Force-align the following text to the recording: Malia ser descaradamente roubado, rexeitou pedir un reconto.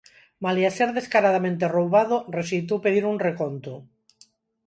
Malia 0.45 0.69
ser 0.77 0.87
descaradamente 0.97 1.65
roubado, 1.75 2.15
rexeitou 2.37 2.77
pedir 2.85 3.03
un 3.11 3.17
reconto. 3.27 3.73